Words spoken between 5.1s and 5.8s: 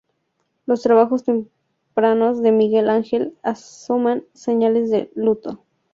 luto.